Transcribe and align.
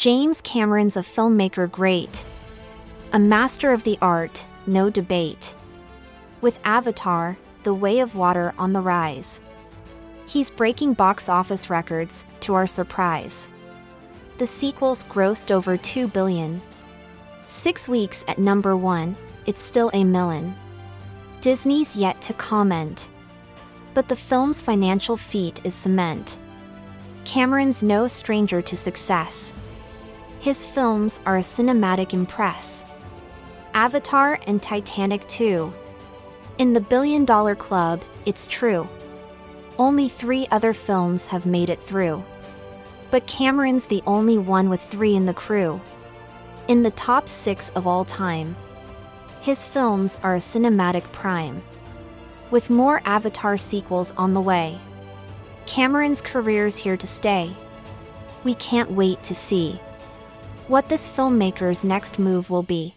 James 0.00 0.40
Cameron's 0.40 0.96
a 0.96 1.00
filmmaker 1.00 1.70
great. 1.70 2.24
A 3.12 3.18
master 3.18 3.70
of 3.70 3.84
the 3.84 3.98
art, 4.00 4.46
no 4.66 4.88
debate. 4.88 5.54
With 6.40 6.58
Avatar, 6.64 7.36
The 7.64 7.74
Way 7.74 7.98
of 7.98 8.14
Water 8.14 8.54
on 8.56 8.72
the 8.72 8.80
rise. 8.80 9.42
He's 10.24 10.48
breaking 10.48 10.94
box 10.94 11.28
office 11.28 11.68
records, 11.68 12.24
to 12.40 12.54
our 12.54 12.66
surprise. 12.66 13.50
The 14.38 14.46
sequels 14.46 15.04
grossed 15.04 15.50
over 15.50 15.76
2 15.76 16.08
billion. 16.08 16.62
Six 17.46 17.86
weeks 17.86 18.24
at 18.26 18.38
number 18.38 18.78
one, 18.78 19.14
it's 19.44 19.60
still 19.60 19.90
a 19.92 20.02
million. 20.02 20.56
Disney's 21.42 21.94
yet 21.94 22.22
to 22.22 22.32
comment. 22.32 23.10
But 23.92 24.08
the 24.08 24.16
film's 24.16 24.62
financial 24.62 25.18
feat 25.18 25.60
is 25.62 25.74
cement. 25.74 26.38
Cameron's 27.26 27.82
no 27.82 28.06
stranger 28.06 28.62
to 28.62 28.78
success. 28.78 29.52
His 30.40 30.64
films 30.64 31.20
are 31.26 31.36
a 31.36 31.42
cinematic 31.42 32.14
impress. 32.14 32.86
Avatar 33.74 34.40
and 34.46 34.62
Titanic 34.62 35.28
too. 35.28 35.70
In 36.56 36.72
the 36.72 36.80
billion 36.80 37.26
dollar 37.26 37.54
club, 37.54 38.02
it's 38.24 38.46
true. 38.46 38.88
Only 39.78 40.08
three 40.08 40.46
other 40.50 40.72
films 40.72 41.26
have 41.26 41.44
made 41.44 41.68
it 41.68 41.78
through. 41.82 42.24
But 43.10 43.26
Cameron's 43.26 43.84
the 43.84 44.02
only 44.06 44.38
one 44.38 44.70
with 44.70 44.82
three 44.82 45.14
in 45.14 45.26
the 45.26 45.34
crew. 45.34 45.78
In 46.68 46.82
the 46.82 46.92
top 46.92 47.28
six 47.28 47.68
of 47.74 47.86
all 47.86 48.06
time. 48.06 48.56
His 49.42 49.66
films 49.66 50.16
are 50.22 50.36
a 50.36 50.38
cinematic 50.38 51.02
prime. 51.12 51.62
With 52.50 52.70
more 52.70 53.02
Avatar 53.04 53.58
sequels 53.58 54.14
on 54.16 54.32
the 54.32 54.40
way. 54.40 54.80
Cameron's 55.66 56.22
career's 56.22 56.76
here 56.76 56.96
to 56.96 57.06
stay. 57.06 57.54
We 58.42 58.54
can't 58.54 58.90
wait 58.90 59.22
to 59.24 59.34
see 59.34 59.78
what 60.70 60.88
this 60.88 61.08
filmmaker's 61.08 61.82
next 61.82 62.16
move 62.20 62.48
will 62.48 62.62
be. 62.62 62.94